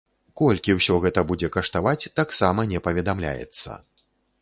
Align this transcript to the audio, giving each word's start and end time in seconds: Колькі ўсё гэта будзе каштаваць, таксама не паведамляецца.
Колькі 0.39 0.75
ўсё 0.77 0.95
гэта 1.03 1.25
будзе 1.33 1.51
каштаваць, 1.57 2.09
таксама 2.23 2.69
не 2.75 2.85
паведамляецца. 2.89 3.83